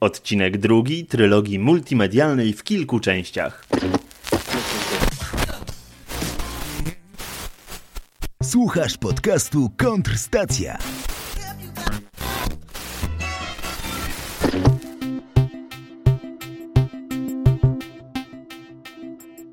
Odcinek 0.00 0.58
drugi 0.58 1.06
trylogii 1.06 1.58
multimedialnej 1.58 2.52
w 2.52 2.64
kilku 2.64 3.00
częściach. 3.00 3.66
Słuchasz 8.42 8.96
podcastu 8.96 9.70
Kontrstacja. 9.76 10.78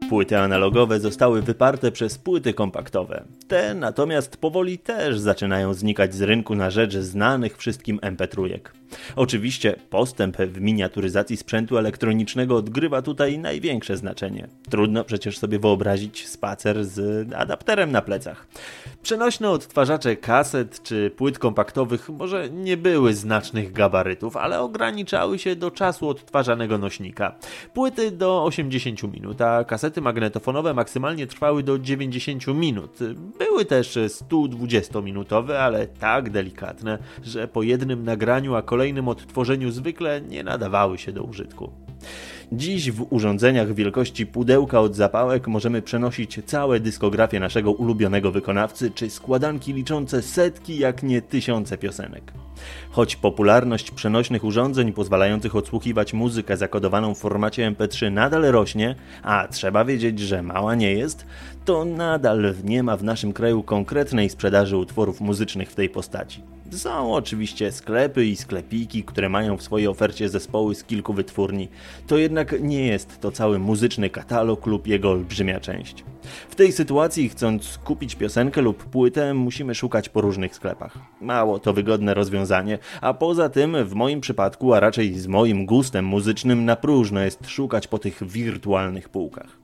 Płyty 0.09 0.39
analogowe 0.39 0.99
zostały 0.99 1.41
wyparte 1.41 1.91
przez 1.91 2.17
płyty 2.17 2.53
kompaktowe. 2.53 3.23
Te 3.47 3.73
natomiast 3.73 4.37
powoli 4.37 4.79
też 4.79 5.19
zaczynają 5.19 5.73
znikać 5.73 6.15
z 6.15 6.21
rynku 6.21 6.55
na 6.55 6.69
rzecz 6.69 6.97
znanych 6.97 7.57
wszystkim 7.57 7.99
MP3. 7.99 8.59
Oczywiście 9.15 9.75
postęp 9.89 10.37
w 10.37 10.61
miniaturyzacji 10.61 11.37
sprzętu 11.37 11.77
elektronicznego 11.77 12.55
odgrywa 12.55 13.01
tutaj 13.01 13.39
największe 13.39 13.97
znaczenie. 13.97 14.47
Trudno 14.69 15.03
przecież 15.03 15.37
sobie 15.37 15.59
wyobrazić 15.59 16.27
spacer 16.27 16.85
z 16.85 17.27
adapterem 17.33 17.91
na 17.91 18.01
plecach. 18.01 18.47
Przenośne 19.03 19.49
odtwarzacze 19.49 20.15
kaset 20.15 20.83
czy 20.83 21.11
płyt 21.17 21.39
kompaktowych 21.39 22.09
może 22.09 22.49
nie 22.49 22.77
były 22.77 23.13
znacznych 23.13 23.71
gabarytów, 23.71 24.37
ale 24.37 24.59
ograniczały 24.61 25.39
się 25.39 25.55
do 25.55 25.71
czasu 25.71 26.09
odtwarzanego 26.09 26.77
nośnika. 26.77 27.35
Płyty 27.73 28.11
do 28.11 28.43
80 28.43 29.13
minut, 29.13 29.41
a 29.41 29.63
kasety 29.63 30.01
magnetofonowe 30.01 30.73
maksymalnie 30.73 31.27
trwały 31.27 31.63
do 31.63 31.79
90 31.79 32.47
minut. 32.47 32.99
Były 33.39 33.65
też 33.65 33.95
120-minutowe, 33.95 35.53
ale 35.53 35.87
tak 35.87 36.29
delikatne, 36.29 36.97
że 37.23 37.47
po 37.47 37.63
jednym 37.63 38.03
nagraniu, 38.03 38.55
a 38.55 38.61
kolejnym 38.61 38.82
odtworzeniu 39.07 39.71
zwykle 39.71 40.21
nie 40.21 40.43
nadawały 40.43 40.97
się 40.97 41.11
do 41.11 41.23
użytku. 41.23 41.71
Dziś 42.51 42.91
w 42.91 43.13
urządzeniach 43.13 43.73
wielkości 43.73 44.25
pudełka 44.25 44.79
od 44.79 44.95
zapałek 44.95 45.47
możemy 45.47 45.81
przenosić 45.81 46.39
całe 46.45 46.79
dyskografię 46.79 47.39
naszego 47.39 47.71
ulubionego 47.71 48.31
wykonawcy, 48.31 48.91
czy 48.91 49.09
składanki 49.09 49.73
liczące 49.73 50.21
setki, 50.21 50.77
jak 50.77 51.03
nie 51.03 51.21
tysiące 51.21 51.77
piosenek. 51.77 52.33
Choć 52.91 53.15
popularność 53.15 53.91
przenośnych 53.91 54.43
urządzeń 54.43 54.93
pozwalających 54.93 55.55
odsłuchiwać 55.55 56.13
muzykę 56.13 56.57
zakodowaną 56.57 57.15
w 57.15 57.19
formacie 57.19 57.71
MP3 57.71 58.11
nadal 58.11 58.41
rośnie, 58.41 58.95
a 59.23 59.47
trzeba 59.47 59.85
wiedzieć, 59.85 60.19
że 60.19 60.43
mała 60.43 60.75
nie 60.75 60.91
jest, 60.91 61.25
to 61.65 61.85
nadal 61.85 62.53
nie 62.63 62.83
ma 62.83 62.97
w 62.97 63.03
naszym 63.03 63.33
kraju 63.33 63.63
konkretnej 63.63 64.29
sprzedaży 64.29 64.77
utworów 64.77 65.21
muzycznych 65.21 65.71
w 65.71 65.75
tej 65.75 65.89
postaci. 65.89 66.52
Są 66.77 67.13
oczywiście 67.13 67.71
sklepy 67.71 68.25
i 68.25 68.35
sklepiki, 68.35 69.03
które 69.03 69.29
mają 69.29 69.57
w 69.57 69.63
swojej 69.63 69.87
ofercie 69.87 70.29
zespoły 70.29 70.75
z 70.75 70.83
kilku 70.83 71.13
wytwórni. 71.13 71.69
To 72.07 72.17
jednak 72.17 72.61
nie 72.61 72.87
jest 72.87 73.21
to 73.21 73.31
cały 73.31 73.59
muzyczny 73.59 74.09
katalog 74.09 74.65
lub 74.65 74.87
jego 74.87 75.11
olbrzymia 75.11 75.59
część. 75.59 76.03
W 76.49 76.55
tej 76.55 76.71
sytuacji, 76.71 77.29
chcąc 77.29 77.77
kupić 77.77 78.15
piosenkę 78.15 78.61
lub 78.61 78.83
płytę, 78.83 79.33
musimy 79.33 79.75
szukać 79.75 80.09
po 80.09 80.21
różnych 80.21 80.55
sklepach. 80.55 80.97
Mało 81.21 81.59
to 81.59 81.73
wygodne 81.73 82.13
rozwiązanie, 82.13 82.79
a 83.01 83.13
poza 83.13 83.49
tym 83.49 83.85
w 83.85 83.93
moim 83.93 84.21
przypadku, 84.21 84.73
a 84.73 84.79
raczej 84.79 85.13
z 85.13 85.27
moim 85.27 85.65
gustem 85.65 86.05
muzycznym, 86.05 86.65
na 86.65 86.75
próżno 86.75 87.19
jest 87.19 87.49
szukać 87.49 87.87
po 87.87 87.99
tych 87.99 88.23
wirtualnych 88.23 89.09
półkach. 89.09 89.57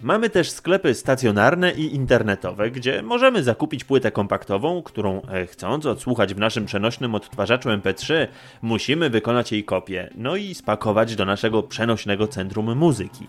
Mamy 0.00 0.30
też 0.30 0.50
sklepy 0.50 0.94
stacjonarne 0.94 1.72
i 1.72 1.94
internetowe, 1.94 2.70
gdzie 2.70 3.02
możemy 3.02 3.42
zakupić 3.42 3.84
płytę 3.84 4.12
kompaktową, 4.12 4.82
którą 4.82 5.22
e, 5.22 5.46
chcąc 5.46 5.86
odsłuchać 5.86 6.34
w 6.34 6.38
naszym 6.38 6.66
przenośnym 6.66 7.14
odtwarzaczu 7.14 7.68
MP3, 7.68 8.26
musimy 8.62 9.10
wykonać 9.10 9.52
jej 9.52 9.64
kopię, 9.64 10.10
no 10.14 10.36
i 10.36 10.54
spakować 10.54 11.16
do 11.16 11.24
naszego 11.24 11.62
przenośnego 11.62 12.28
centrum 12.28 12.78
muzyki. 12.78 13.26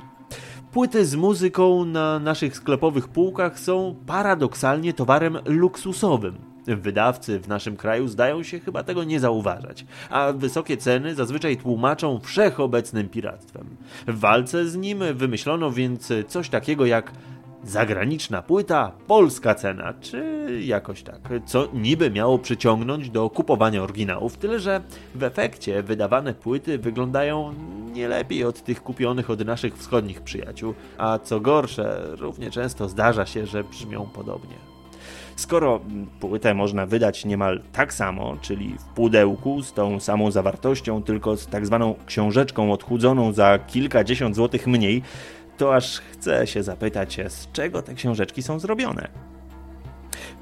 Płyty 0.72 1.06
z 1.06 1.16
muzyką 1.16 1.86
na 1.86 2.20
naszych 2.20 2.56
sklepowych 2.56 3.08
półkach 3.08 3.60
są 3.60 3.96
paradoksalnie 4.06 4.94
towarem 4.94 5.38
luksusowym. 5.46 6.57
Wydawcy 6.68 7.40
w 7.40 7.48
naszym 7.48 7.78
kraju 7.78 8.08
zdają 8.08 8.44
się 8.44 8.60
chyba 8.60 8.84
tego 8.84 9.04
nie 9.04 9.20
zauważać, 9.20 9.86
a 10.10 10.34
wysokie 10.34 10.78
ceny 10.78 11.16
zazwyczaj 11.16 11.58
tłumaczą 11.58 12.20
wszechobecnym 12.20 13.10
piractwem. 13.10 13.68
W 14.08 14.20
walce 14.20 14.68
z 14.68 14.76
nim 14.76 15.00
wymyślono 15.14 15.72
więc 15.72 16.14
coś 16.28 16.50
takiego 16.50 16.86
jak 16.86 17.12
zagraniczna 17.64 18.42
płyta, 18.42 18.92
polska 19.08 19.56
cena, 19.56 19.94
czy 20.02 20.48
jakoś 20.66 21.04
tak, 21.04 21.30
co 21.46 21.68
niby 21.74 22.12
miało 22.12 22.40
przyciągnąć 22.40 23.10
do 23.10 23.30
kupowania 23.30 23.84
oryginałów, 23.84 24.38
tyle 24.38 24.60
że 24.60 24.82
w 25.16 25.24
efekcie 25.24 25.84
wydawane 25.84 26.34
płyty 26.34 26.78
wyglądają 26.78 27.54
nie 27.94 28.08
lepiej 28.08 28.44
od 28.44 28.64
tych 28.64 28.84
kupionych 28.84 29.30
od 29.30 29.46
naszych 29.46 29.78
wschodnich 29.78 30.22
przyjaciół, 30.22 30.74
a 30.98 31.20
co 31.20 31.40
gorsze, 31.40 32.04
równie 32.18 32.52
często 32.52 32.90
zdarza 32.90 33.26
się, 33.26 33.46
że 33.46 33.64
brzmią 33.64 34.10
podobnie. 34.14 34.77
Skoro 35.36 35.82
płytę 36.20 36.54
można 36.54 36.86
wydać 36.86 37.26
niemal 37.26 37.62
tak 37.74 37.94
samo, 37.94 38.38
czyli 38.42 38.76
w 38.80 38.84
pudełku 38.84 39.62
z 39.62 39.74
tą 39.74 40.00
samą 40.00 40.32
zawartością, 40.32 41.04
tylko 41.04 41.38
z 41.38 41.48
tak 41.48 41.66
zwaną 41.66 41.96
książeczką 42.06 42.72
odchudzoną 42.72 43.34
za 43.34 43.60
kilkadziesiąt 43.60 44.36
złotych 44.36 44.68
mniej, 44.68 45.02
to 45.58 45.76
aż 45.76 46.00
chce 46.00 46.48
się 46.48 46.64
zapytać, 46.64 47.20
z 47.28 47.52
czego 47.52 47.82
te 47.82 47.94
książeczki 47.94 48.44
są 48.44 48.60
zrobione. 48.60 49.37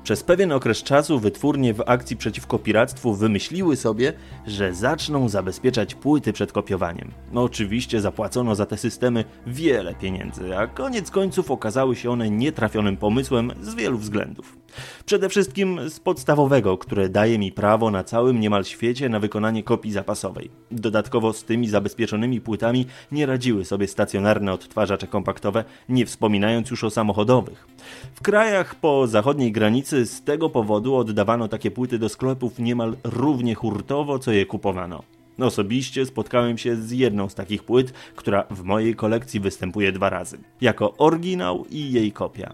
Przez 0.05 0.23
pewien 0.23 0.51
okres 0.51 0.83
czasu 0.83 1.19
wytwórnie 1.19 1.73
w 1.73 1.81
akcji 1.85 2.17
przeciwko 2.17 2.59
piractwu 2.59 3.15
wymyśliły 3.15 3.75
sobie, 3.75 4.13
że 4.47 4.73
zaczną 4.73 5.29
zabezpieczać 5.29 5.95
płyty 5.95 6.33
przed 6.33 6.51
kopiowaniem. 6.51 7.11
No 7.31 7.43
oczywiście 7.43 8.01
zapłacono 8.01 8.55
za 8.55 8.65
te 8.65 8.77
systemy 8.77 9.25
wiele 9.47 9.95
pieniędzy, 9.95 10.57
a 10.57 10.67
koniec 10.67 11.11
końców 11.11 11.51
okazały 11.51 11.95
się 11.95 12.11
one 12.11 12.29
nietrafionym 12.29 12.97
pomysłem 12.97 13.51
z 13.61 13.75
wielu 13.75 13.97
względów. 13.97 14.57
Przede 15.05 15.29
wszystkim 15.29 15.89
z 15.89 15.99
podstawowego, 15.99 16.77
które 16.77 17.09
daje 17.09 17.39
mi 17.39 17.51
prawo 17.51 17.91
na 17.91 18.03
całym 18.03 18.39
niemal 18.39 18.63
świecie 18.63 19.09
na 19.09 19.19
wykonanie 19.19 19.63
kopii 19.63 19.91
zapasowej. 19.91 20.49
Dodatkowo 20.71 21.33
z 21.33 21.43
tymi 21.43 21.69
zabezpieczonymi 21.69 22.41
płytami 22.41 22.85
nie 23.11 23.25
radziły 23.25 23.65
sobie 23.65 23.87
stacjonarne 23.87 24.53
odtwarzacze 24.53 25.07
kompaktowe, 25.07 25.63
nie 25.89 26.05
wspominając 26.05 26.69
już 26.69 26.83
o 26.83 26.89
samochodowych. 26.89 27.67
W 28.15 28.21
krajach 28.21 28.75
po 28.75 29.07
zachodniej 29.07 29.51
granicy 29.51 30.05
z 30.05 30.23
tego 30.23 30.49
powodu 30.49 30.95
oddawano 30.95 31.47
takie 31.47 31.71
płyty 31.71 31.99
do 31.99 32.09
sklepów 32.09 32.59
niemal 32.59 32.95
równie 33.03 33.55
hurtowo, 33.55 34.19
co 34.19 34.31
je 34.31 34.45
kupowano. 34.45 35.14
Osobiście 35.39 36.05
spotkałem 36.05 36.57
się 36.57 36.75
z 36.75 36.91
jedną 36.91 37.29
z 37.29 37.35
takich 37.35 37.63
płyt, 37.63 37.93
która 38.15 38.43
w 38.49 38.63
mojej 38.63 38.95
kolekcji 38.95 39.39
występuje 39.39 39.91
dwa 39.91 40.09
razy. 40.09 40.37
Jako 40.61 40.93
oryginał 40.97 41.65
i 41.69 41.91
jej 41.91 42.11
kopia. 42.11 42.53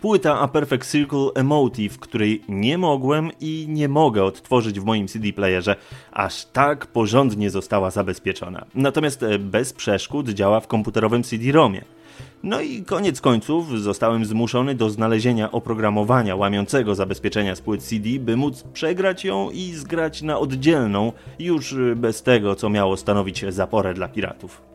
Płyta 0.00 0.40
A 0.40 0.48
Perfect 0.48 0.90
Circle 0.90 1.30
Emotive, 1.34 1.98
której 1.98 2.42
nie 2.48 2.78
mogłem 2.78 3.30
i 3.40 3.66
nie 3.68 3.88
mogę 3.88 4.24
odtworzyć 4.24 4.80
w 4.80 4.84
moim 4.84 5.08
CD 5.08 5.32
playerze, 5.32 5.76
aż 6.12 6.44
tak 6.44 6.86
porządnie 6.86 7.50
została 7.50 7.90
zabezpieczona. 7.90 8.64
Natomiast 8.74 9.22
e, 9.22 9.38
bez 9.38 9.72
przeszkód 9.72 10.28
działa 10.28 10.60
w 10.60 10.66
komputerowym 10.66 11.22
CD-ROMie. 11.22 11.80
No 12.42 12.60
i 12.60 12.82
koniec 12.84 13.20
końców 13.20 13.80
zostałem 13.80 14.24
zmuszony 14.24 14.74
do 14.74 14.90
znalezienia 14.90 15.52
oprogramowania 15.52 16.36
łamiącego 16.36 16.94
zabezpieczenia 16.94 17.56
z 17.56 17.60
płyt 17.60 17.82
CD, 17.82 18.08
by 18.18 18.36
móc 18.36 18.62
przegrać 18.62 19.24
ją 19.24 19.50
i 19.50 19.72
zgrać 19.72 20.22
na 20.22 20.38
oddzielną, 20.38 21.12
już 21.38 21.74
bez 21.96 22.22
tego, 22.22 22.54
co 22.54 22.70
miało 22.70 22.96
stanowić 22.96 23.44
zaporę 23.48 23.94
dla 23.94 24.08
piratów. 24.08 24.69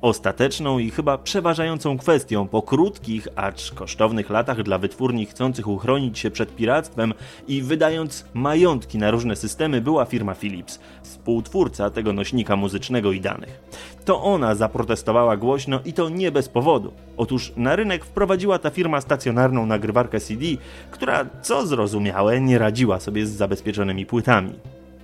Ostateczną 0.00 0.78
i 0.78 0.90
chyba 0.90 1.18
przeważającą 1.18 1.98
kwestią 1.98 2.48
po 2.48 2.62
krótkich, 2.62 3.28
acz 3.36 3.72
kosztownych 3.72 4.30
latach 4.30 4.62
dla 4.62 4.78
wytwórni 4.78 5.26
chcących 5.26 5.68
uchronić 5.68 6.18
się 6.18 6.30
przed 6.30 6.56
piractwem 6.56 7.14
i 7.48 7.62
wydając 7.62 8.24
majątki 8.34 8.98
na 8.98 9.10
różne 9.10 9.36
systemy 9.36 9.80
była 9.80 10.04
firma 10.04 10.34
Philips, 10.34 10.78
współtwórca 11.02 11.90
tego 11.90 12.12
nośnika 12.12 12.56
muzycznego 12.56 13.12
i 13.12 13.20
danych. 13.20 13.60
To 14.04 14.22
ona 14.22 14.54
zaprotestowała 14.54 15.36
głośno 15.36 15.80
i 15.84 15.92
to 15.92 16.08
nie 16.08 16.32
bez 16.32 16.48
powodu. 16.48 16.92
Otóż 17.16 17.52
na 17.56 17.76
rynek 17.76 18.04
wprowadziła 18.04 18.58
ta 18.58 18.70
firma 18.70 19.00
stacjonarną 19.00 19.66
nagrywarkę 19.66 20.20
CD, 20.20 20.44
która, 20.90 21.26
co 21.42 21.66
zrozumiałe, 21.66 22.40
nie 22.40 22.58
radziła 22.58 23.00
sobie 23.00 23.26
z 23.26 23.30
zabezpieczonymi 23.30 24.06
płytami. 24.06 24.52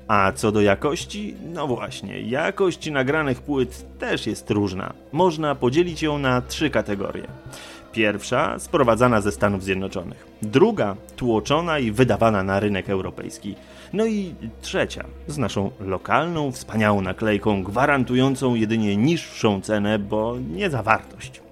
A 0.09 0.33
co 0.33 0.53
do 0.53 0.61
jakości, 0.61 1.35
no 1.55 1.67
właśnie, 1.67 2.21
jakość 2.21 2.91
nagranych 2.91 3.43
płyt 3.43 3.99
też 3.99 4.27
jest 4.27 4.51
różna. 4.51 4.93
Można 5.12 5.55
podzielić 5.55 6.03
ją 6.03 6.19
na 6.19 6.43
trzy 6.43 6.71
kategorie. 6.71 7.27
Pierwsza 7.93 8.59
sprowadzana 8.59 9.21
ze 9.21 9.33
Stanów 9.33 9.65
Zjednoczonych, 9.65 10.27
druga 10.43 10.97
tłoczona 11.17 11.79
i 11.79 11.91
wydawana 11.91 12.43
na 12.43 12.61
rynek 12.61 12.91
europejski, 12.91 13.55
no 13.93 14.06
i 14.06 14.35
trzecia 14.62 15.05
z 15.29 15.39
naszą 15.39 15.71
lokalną, 15.81 16.53
wspaniałą 16.53 17.01
naklejką 17.01 17.62
gwarantującą 17.62 18.55
jedynie 18.55 18.97
niższą 18.97 19.61
cenę, 19.61 19.99
bo 19.99 20.37
nie 20.55 20.71
zawartość. 20.71 21.44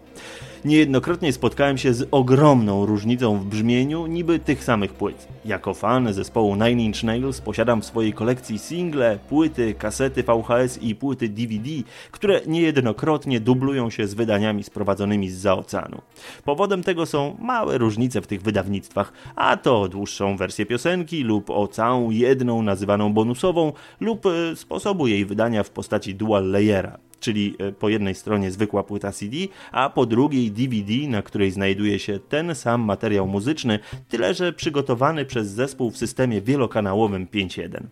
Niejednokrotnie 0.64 1.32
spotkałem 1.32 1.78
się 1.78 1.94
z 1.94 2.08
ogromną 2.10 2.86
różnicą 2.86 3.38
w 3.38 3.44
brzmieniu 3.44 4.06
niby 4.06 4.38
tych 4.38 4.64
samych 4.64 4.92
płyt. 4.92 5.28
Jako 5.44 5.74
fan 5.74 6.12
zespołu 6.12 6.54
Nine 6.54 6.80
Inch 6.80 7.02
Nails 7.02 7.40
posiadam 7.40 7.82
w 7.82 7.84
swojej 7.84 8.12
kolekcji 8.12 8.58
single, 8.58 9.18
płyty, 9.28 9.74
kasety 9.74 10.22
VHS 10.22 10.82
i 10.82 10.94
płyty 10.94 11.28
DVD, 11.28 11.70
które 12.10 12.40
niejednokrotnie 12.46 13.40
dublują 13.40 13.90
się 13.90 14.06
z 14.06 14.14
wydaniami 14.14 14.64
sprowadzonymi 14.64 15.30
z 15.30 15.46
oceanu. 15.46 16.00
Powodem 16.44 16.82
tego 16.82 17.06
są 17.06 17.36
małe 17.40 17.78
różnice 17.78 18.20
w 18.20 18.26
tych 18.26 18.42
wydawnictwach, 18.42 19.12
a 19.36 19.56
to 19.56 19.88
dłuższą 19.88 20.36
wersję 20.36 20.66
piosenki 20.66 21.22
lub 21.22 21.50
o 21.50 21.68
całą 21.68 22.10
jedną 22.10 22.62
nazywaną 22.62 23.12
bonusową 23.12 23.72
lub 24.00 24.26
e, 24.26 24.56
sposobu 24.56 25.06
jej 25.06 25.26
wydania 25.26 25.62
w 25.62 25.70
postaci 25.70 26.14
dual 26.14 26.50
layera 26.50 26.98
czyli 27.22 27.54
e, 27.58 27.72
po 27.72 27.88
jednej 27.88 28.14
stronie 28.14 28.50
zwykła 28.50 28.82
płyta 28.82 29.12
CD, 29.12 29.36
a 29.72 29.90
po 29.90 30.06
drugiej 30.06 30.50
DVD, 30.50 31.08
na 31.08 31.22
której 31.22 31.50
znajduje 31.50 31.98
się 31.98 32.18
ten 32.18 32.54
sam 32.54 32.80
materiał 32.80 33.26
muzyczny, 33.26 33.78
tyle 34.08 34.34
że 34.34 34.52
przygotowany 34.52 35.24
przez 35.24 35.48
zespół 35.48 35.90
w 35.90 35.98
systemie 35.98 36.40
wielokanałowym 36.40 37.26
5.1. 37.26 37.82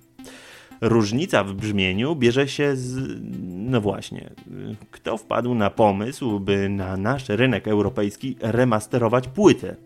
Różnica 0.81 1.45
w 1.45 1.55
brzmieniu 1.55 2.17
bierze 2.17 2.49
się 2.49 2.77
z. 2.77 3.21
No 3.43 3.81
właśnie, 3.81 4.31
kto 4.91 5.17
wpadł 5.17 5.55
na 5.55 5.71
pomysł, 5.71 6.41
by 6.41 6.69
na 6.69 6.97
nasz 6.97 7.29
rynek 7.29 7.69
europejski 7.69 8.37
remasterować 8.41 9.29
płytę? 9.29 9.77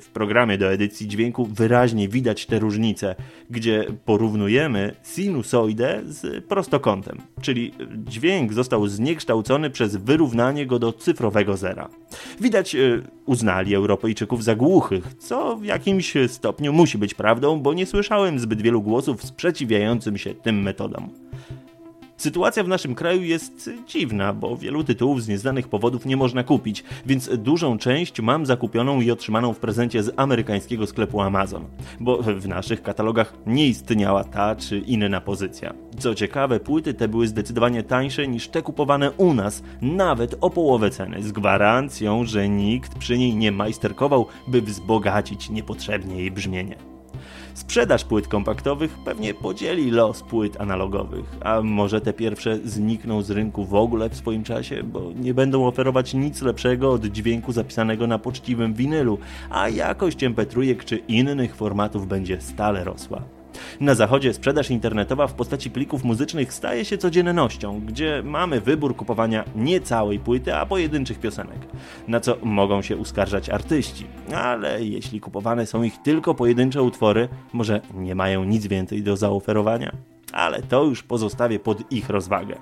W 0.00 0.08
programie 0.08 0.58
do 0.58 0.72
edycji 0.72 1.08
dźwięku 1.08 1.46
wyraźnie 1.46 2.08
widać 2.08 2.46
te 2.46 2.58
różnice, 2.58 3.14
gdzie 3.50 3.86
porównujemy 4.04 4.94
sinusoidę 5.02 6.00
z 6.04 6.44
prostokątem, 6.44 7.18
czyli 7.40 7.72
dźwięk 8.08 8.52
został 8.52 8.86
zniekształcony 8.86 9.70
przez 9.70 9.96
wyrównanie 9.96 10.66
go 10.66 10.78
do 10.78 10.92
cyfrowego 10.92 11.56
zera. 11.56 11.88
Widać, 12.40 12.74
e, 12.74 13.02
uznali 13.26 13.74
Europejczyków 13.74 14.44
za 14.44 14.54
głuchych, 14.54 15.14
co 15.18 15.56
w 15.56 15.64
jakimś 15.64 16.14
stopniu 16.28 16.72
musi 16.72 16.98
być 16.98 17.14
prawdą, 17.14 17.60
bo 17.60 17.74
nie 17.74 17.86
słyszałem 17.86 18.38
zbyt 18.38 18.62
wielu 18.62 18.82
głosów 18.82 19.24
sprzeciwiającym 19.24 20.18
się 20.18 20.34
tym 20.34 20.62
metodom. 20.62 21.10
Sytuacja 22.24 22.64
w 22.64 22.68
naszym 22.68 22.94
kraju 22.94 23.22
jest 23.22 23.70
dziwna, 23.86 24.32
bo 24.32 24.56
wielu 24.56 24.84
tytułów 24.84 25.22
z 25.22 25.28
nieznanych 25.28 25.68
powodów 25.68 26.06
nie 26.06 26.16
można 26.16 26.44
kupić, 26.44 26.84
więc 27.06 27.30
dużą 27.38 27.78
część 27.78 28.20
mam 28.20 28.46
zakupioną 28.46 29.00
i 29.00 29.10
otrzymaną 29.10 29.52
w 29.52 29.58
prezencie 29.58 30.02
z 30.02 30.12
amerykańskiego 30.16 30.86
sklepu 30.86 31.20
Amazon, 31.20 31.64
bo 32.00 32.22
w 32.22 32.48
naszych 32.48 32.82
katalogach 32.82 33.34
nie 33.46 33.68
istniała 33.68 34.24
ta 34.24 34.56
czy 34.56 34.78
inna 34.78 35.20
pozycja. 35.20 35.74
Co 35.98 36.14
ciekawe, 36.14 36.60
płyty 36.60 36.94
te 36.94 37.08
były 37.08 37.28
zdecydowanie 37.28 37.82
tańsze 37.82 38.28
niż 38.28 38.48
te 38.48 38.62
kupowane 38.62 39.10
u 39.10 39.34
nas, 39.34 39.62
nawet 39.82 40.36
o 40.40 40.50
połowę 40.50 40.90
ceny, 40.90 41.22
z 41.22 41.32
gwarancją, 41.32 42.24
że 42.24 42.48
nikt 42.48 42.98
przy 42.98 43.18
niej 43.18 43.36
nie 43.36 43.52
majsterkował, 43.52 44.26
by 44.48 44.62
wzbogacić 44.62 45.50
niepotrzebnie 45.50 46.16
jej 46.16 46.30
brzmienie. 46.30 46.93
Sprzedaż 47.54 48.04
płyt 48.04 48.28
kompaktowych 48.28 48.98
pewnie 49.04 49.34
podzieli 49.34 49.90
los 49.90 50.22
płyt 50.22 50.60
analogowych, 50.60 51.36
a 51.40 51.62
może 51.62 52.00
te 52.00 52.12
pierwsze 52.12 52.58
znikną 52.64 53.22
z 53.22 53.30
rynku 53.30 53.64
w 53.64 53.74
ogóle 53.74 54.10
w 54.10 54.16
swoim 54.16 54.44
czasie, 54.44 54.82
bo 54.82 55.12
nie 55.16 55.34
będą 55.34 55.66
oferować 55.66 56.14
nic 56.14 56.42
lepszego 56.42 56.92
od 56.92 57.04
dźwięku 57.04 57.52
zapisanego 57.52 58.06
na 58.06 58.18
poczciwym 58.18 58.74
winylu, 58.74 59.18
a 59.50 59.68
jakość 59.68 60.18
mp3 60.18 60.84
czy 60.84 60.96
innych 60.96 61.56
formatów 61.56 62.08
będzie 62.08 62.40
stale 62.40 62.84
rosła. 62.84 63.43
Na 63.80 63.94
zachodzie 63.94 64.34
sprzedaż 64.34 64.70
internetowa 64.70 65.26
w 65.26 65.34
postaci 65.34 65.70
plików 65.70 66.04
muzycznych 66.04 66.52
staje 66.52 66.84
się 66.84 66.98
codziennością, 66.98 67.80
gdzie 67.86 68.22
mamy 68.24 68.60
wybór 68.60 68.96
kupowania 68.96 69.44
nie 69.56 69.80
całej 69.80 70.18
płyty, 70.18 70.54
a 70.54 70.66
pojedynczych 70.66 71.20
piosenek, 71.20 71.58
na 72.08 72.20
co 72.20 72.36
mogą 72.42 72.82
się 72.82 72.96
uskarżać 72.96 73.50
artyści. 73.50 74.06
Ale 74.34 74.84
jeśli 74.84 75.20
kupowane 75.20 75.66
są 75.66 75.82
ich 75.82 76.02
tylko 76.02 76.34
pojedyncze 76.34 76.82
utwory, 76.82 77.28
może 77.52 77.80
nie 77.94 78.14
mają 78.14 78.44
nic 78.44 78.66
więcej 78.66 79.02
do 79.02 79.16
zaoferowania? 79.16 79.92
Ale 80.32 80.62
to 80.62 80.84
już 80.84 81.02
pozostawię 81.02 81.58
pod 81.58 81.92
ich 81.92 82.10
rozwagę. 82.10 82.56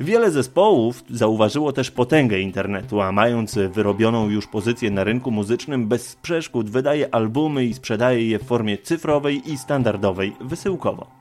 Wiele 0.00 0.30
zespołów 0.30 1.04
zauważyło 1.10 1.72
też 1.72 1.90
potęgę 1.90 2.40
internetu, 2.40 3.00
a 3.00 3.12
mając 3.12 3.58
wyrobioną 3.72 4.28
już 4.28 4.46
pozycję 4.46 4.90
na 4.90 5.04
rynku 5.04 5.30
muzycznym 5.30 5.88
bez 5.88 6.16
przeszkód 6.16 6.70
wydaje 6.70 7.14
albumy 7.14 7.64
i 7.64 7.74
sprzedaje 7.74 8.28
je 8.28 8.38
w 8.38 8.44
formie 8.44 8.78
cyfrowej 8.78 9.52
i 9.52 9.58
standardowej, 9.58 10.32
wysyłkowo. 10.40 11.15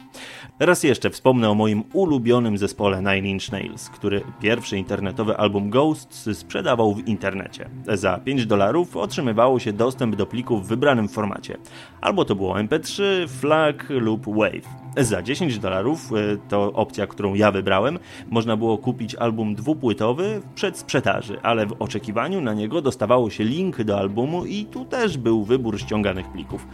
Raz 0.59 0.83
jeszcze 0.83 1.09
wspomnę 1.09 1.49
o 1.49 1.55
moim 1.55 1.83
ulubionym 1.93 2.57
zespole 2.57 2.97
Nine 2.97 3.25
Inch 3.25 3.51
Nails, 3.51 3.89
który 3.89 4.21
pierwszy 4.41 4.77
internetowy 4.77 5.37
album 5.37 5.69
Ghosts 5.69 6.37
sprzedawał 6.37 6.95
w 6.95 7.07
internecie. 7.07 7.69
Za 7.87 8.17
5 8.17 8.45
dolarów 8.45 8.97
otrzymywało 8.97 9.59
się 9.59 9.73
dostęp 9.73 10.15
do 10.15 10.25
plików 10.25 10.65
w 10.65 10.67
wybranym 10.67 11.07
formacie. 11.07 11.57
Albo 12.01 12.25
to 12.25 12.35
było 12.35 12.55
MP3, 12.55 13.03
FLAC 13.27 13.75
lub 13.89 14.25
WAVE. 14.25 14.85
Za 14.97 15.21
10 15.21 15.59
dolarów, 15.59 16.11
e, 16.13 16.37
to 16.49 16.73
opcja, 16.73 17.07
którą 17.07 17.33
ja 17.33 17.51
wybrałem, 17.51 17.99
można 18.29 18.57
było 18.57 18.77
kupić 18.77 19.15
album 19.15 19.55
dwupłytowy 19.55 20.41
przed 20.55 20.77
sprzedaży, 20.77 21.37
ale 21.43 21.65
w 21.65 21.75
oczekiwaniu 21.79 22.41
na 22.41 22.53
niego 22.53 22.81
dostawało 22.81 23.29
się 23.29 23.43
link 23.43 23.83
do 23.83 23.99
albumu 23.99 24.45
i 24.45 24.65
tu 24.65 24.85
też 24.85 25.17
był 25.17 25.43
wybór 25.43 25.79
ściąganych 25.79 26.31
plików. 26.31 26.67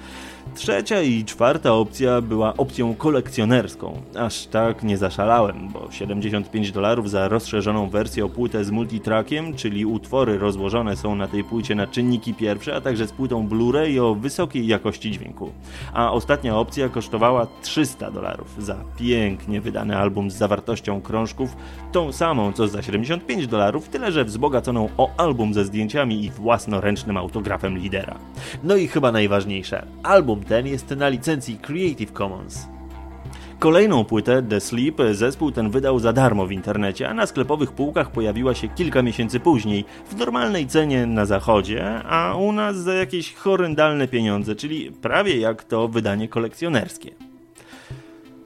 Trzecia 0.55 1.01
i 1.01 1.25
czwarta 1.25 1.73
opcja 1.73 2.21
była 2.21 2.57
opcją 2.57 2.95
kolekcjonerską. 3.31 4.01
Aż 4.19 4.45
tak 4.45 4.83
nie 4.83 4.98
zaszalałem, 4.98 5.69
bo 5.74 5.92
75 5.92 6.72
dolarów 6.72 7.10
za 7.10 7.28
rozszerzoną 7.28 7.89
wersję 7.89 8.25
o 8.25 8.30
płytę 8.30 8.63
z 8.63 8.72
multitrackiem, 8.72 9.54
czyli 9.54 9.86
utwory 9.86 10.38
rozłożone 10.38 10.98
są 10.98 11.16
na 11.16 11.28
tej 11.28 11.44
płycie 11.44 11.75
na 11.75 11.88
czynniki 11.88 12.33
pierwsze, 12.33 12.75
a 12.75 12.81
także 12.81 13.07
z 13.07 13.12
płytą 13.12 13.48
Blu-ray 13.48 14.00
o 14.00 14.16
wysokiej 14.16 14.68
jakości 14.68 15.12
dźwięku. 15.12 15.51
A 15.94 16.12
ostatnia 16.12 16.57
opcja 16.57 16.89
kosztowała 16.89 17.48
300 17.62 18.12
dolarów 18.12 18.56
za 18.57 18.75
pięknie 18.98 19.62
wydany 19.62 19.98
album 19.98 20.31
z 20.31 20.36
zawartością 20.36 21.01
krążków, 21.01 21.56
tą 21.92 22.12
samą 22.12 22.54
co 22.54 22.68
za 22.68 22.81
75 22.81 23.48
dolarów, 23.48 23.89
tyle 23.89 24.12
że 24.12 24.25
wzbogaconą 24.25 24.89
o 24.98 25.10
album 25.18 25.54
ze 25.54 25.66
zdjęciami 25.66 26.25
i 26.25 26.30
własnoręcznym 26.30 27.18
autografem 27.18 27.77
lidera. 27.77 28.19
No 28.63 28.75
i 28.75 28.88
chyba 28.88 29.12
najważniejsze, 29.12 29.86
album 30.04 30.44
ten 30.44 30.68
jest 30.68 30.89
na 30.89 31.10
licencji 31.10 31.57
Creative 31.57 32.12
Commons. 32.12 32.81
Kolejną 33.62 34.06
płytę, 34.06 34.44
The 34.44 34.60
Sleep, 34.60 34.96
zespół 35.12 35.52
ten 35.52 35.69
wydał 35.69 36.00
za 36.00 36.13
darmo 36.13 36.46
w 36.46 36.52
internecie, 36.52 37.10
a 37.10 37.13
na 37.13 37.25
sklepowych 37.25 37.72
półkach 37.72 38.12
pojawiła 38.12 38.56
się 38.56 38.68
kilka 38.69 39.02
miesięcy 39.02 39.40
później, 39.40 39.86
w 40.10 40.16
normalnej 40.16 40.68
cenie 40.68 41.06
na 41.06 41.25
zachodzie, 41.25 42.04
a 42.04 42.36
u 42.36 42.52
nas 42.52 42.78
za 42.78 42.94
jakieś 42.94 43.34
horrendalne 43.34 44.08
pieniądze, 44.08 44.56
czyli 44.56 44.92
prawie 44.92 45.38
jak 45.38 45.63
to 45.63 45.88
wydanie 45.88 46.28
kolekcjonerskie. 46.28 47.31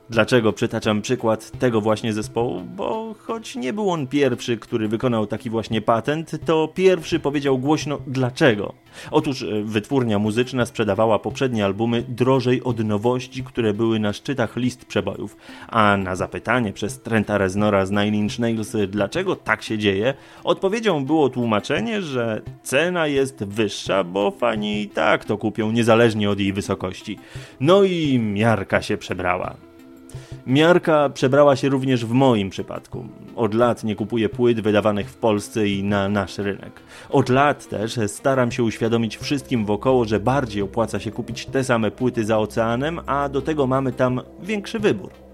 Dlaczego 0.10 0.54
przytaczam 0.54 1.02
przykład 1.02 1.52
tego 1.60 1.82
właśnie 1.82 2.14
zespołu? 2.14 2.62
Bo 2.76 3.16
choć 3.20 3.56
nie 3.56 3.74
był 3.74 3.90
on 3.90 4.08
pierwszy, 4.08 4.58
który 4.58 4.88
wykonał 4.88 5.28
taki 5.28 5.50
właśnie 5.50 5.82
patent, 5.82 6.32
to 6.46 6.70
pierwszy 6.76 7.20
powiedział 7.20 7.58
głośno 7.58 8.00
dlaczego. 8.08 8.74
Otóż 9.12 9.44
e, 9.44 9.64
wytwórnia 9.64 10.20
muzyczna 10.20 10.66
sprzedawała 10.66 11.20
poprzednie 11.20 11.66
albumy 11.66 12.04
drożej 12.08 12.64
od 12.64 12.80
nowości, 12.80 13.44
które 13.44 13.74
były 13.74 14.00
na 14.00 14.14
szczytach 14.14 14.56
list 14.56 14.86
przebojów. 14.86 15.38
A 15.68 15.98
na 15.98 16.16
zapytanie 16.16 16.74
przez 16.74 17.02
Trenta 17.02 17.38
Reznora 17.38 17.86
z 17.86 17.92
Nine 17.92 18.16
Inch 18.16 18.40
Nails, 18.40 18.76
dlaczego 18.88 19.36
tak 19.36 19.64
się 19.64 19.78
dzieje, 19.78 20.14
odpowiedzią 20.44 21.06
było 21.06 21.30
tłumaczenie, 21.30 22.02
że 22.02 22.42
cena 22.64 23.08
jest 23.08 23.44
wyższa, 23.44 24.04
bo 24.04 24.32
fani 24.32 24.82
i 24.82 24.90
tak 24.90 25.26
to 25.26 25.38
kupią 25.38 25.72
niezależnie 25.72 26.30
od 26.30 26.40
jej 26.40 26.54
wysokości. 26.54 27.20
No 27.60 27.84
i 27.84 28.20
miarka 28.20 28.82
się 28.82 28.98
przebrała. 28.98 29.75
Miarka 30.48 31.10
przebrała 31.10 31.56
się 31.56 31.70
również 31.70 32.06
w 32.06 32.12
moim 32.12 32.50
przypadku. 32.50 33.06
Od 33.36 33.54
lat 33.54 33.84
nie 33.84 33.96
kupuję 33.96 34.30
płyt 34.30 34.62
wydawanych 34.62 35.10
w 35.10 35.18
Polsce 35.18 35.68
i 35.68 35.84
na 35.84 36.10
nasz 36.10 36.38
rynek. 36.38 36.80
Od 37.10 37.30
lat 37.30 37.70
też 37.70 38.00
staram 38.08 38.52
się 38.52 38.64
uświadomić 38.64 39.18
wszystkim 39.18 39.66
wokoło, 39.66 40.06
że 40.06 40.20
bardziej 40.20 40.62
opłaca 40.62 41.00
się 41.00 41.12
kupić 41.12 41.46
te 41.46 41.64
same 41.64 41.92
płyty 41.92 42.26
za 42.26 42.38
oceanem, 42.38 43.00
a 43.06 43.30
do 43.30 43.42
tego 43.42 43.68
mamy 43.68 43.92
tam 43.92 44.22
większy 44.42 44.80
wybór. 44.80 45.25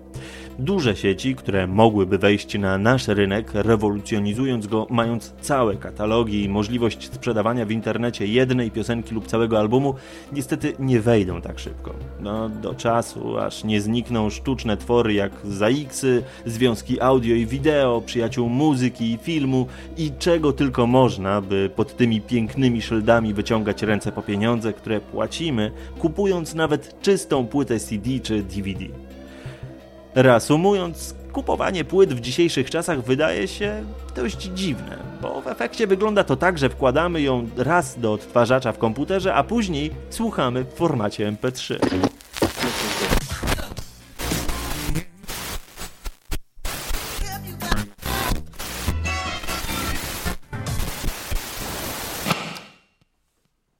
Duże 0.61 0.95
sieci, 0.95 1.35
które 1.35 1.67
mogłyby 1.67 2.17
wejść 2.17 2.59
na 2.59 2.77
nasz 2.77 3.07
rynek, 3.07 3.51
rewolucjonizując 3.53 4.67
go, 4.67 4.87
mając 4.89 5.33
całe 5.41 5.75
katalogi 5.75 6.43
i 6.43 6.49
możliwość 6.49 7.13
sprzedawania 7.13 7.65
w 7.65 7.71
internecie 7.71 8.27
jednej 8.27 8.71
piosenki 8.71 9.15
lub 9.15 9.27
całego 9.27 9.59
albumu, 9.59 9.95
niestety 10.33 10.73
nie 10.79 10.99
wejdą 10.99 11.41
tak 11.41 11.59
szybko. 11.59 11.93
No, 12.19 12.49
do 12.49 12.73
czasu, 12.73 13.37
aż 13.37 13.63
nie 13.63 13.81
znikną 13.81 14.29
sztuczne 14.29 14.77
twory 14.77 15.13
jak 15.13 15.31
ZAX-y, 15.43 16.23
związki 16.45 17.01
audio 17.01 17.35
i 17.35 17.45
wideo, 17.45 18.01
przyjaciół 18.05 18.49
muzyki 18.49 19.11
i 19.11 19.17
filmu 19.17 19.67
i 19.97 20.11
czego 20.19 20.53
tylko 20.53 20.87
można, 20.87 21.41
by 21.41 21.69
pod 21.75 21.97
tymi 21.97 22.21
pięknymi 22.21 22.81
szyldami 22.81 23.33
wyciągać 23.33 23.81
ręce 23.81 24.11
po 24.11 24.21
pieniądze, 24.21 24.73
które 24.73 24.99
płacimy, 24.99 25.71
kupując 25.99 26.55
nawet 26.55 27.01
czystą 27.01 27.47
płytę 27.47 27.79
CD 27.79 28.19
czy 28.19 28.43
DVD. 28.43 29.10
Reasumując, 30.15 31.15
Kupowanie 31.31 31.83
płyt 31.83 32.13
w 32.13 32.19
dzisiejszych 32.19 32.69
czasach 32.69 33.01
wydaje 33.01 33.47
się 33.47 33.83
dość 34.15 34.37
dziwne, 34.37 34.97
bo 35.21 35.41
w 35.41 35.47
efekcie 35.47 35.87
wygląda 35.87 36.23
to 36.23 36.35
tak, 36.35 36.57
że 36.57 36.69
wkładamy 36.69 37.21
ją 37.21 37.49
raz 37.57 37.99
do 37.99 38.13
odtwarzacza 38.13 38.71
w 38.71 38.77
komputerze, 38.77 39.33
a 39.33 39.43
później 39.43 39.91
słuchamy 40.09 40.63
w 40.63 40.73
formacie 40.73 41.31
MP3. 41.31 41.75